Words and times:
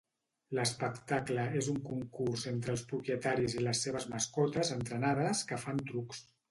L'espectacle 0.59 1.43
és 1.59 1.69
un 1.75 1.77
concurs 1.91 2.47
entre 2.55 2.75
els 2.77 2.87
propietaris 2.93 3.59
i 3.61 3.65
les 3.69 3.87
seves 3.89 4.11
mascotes 4.17 4.77
entrenades 4.79 5.49
que 5.53 5.65
fan 5.67 5.89
trucs. 5.93 6.31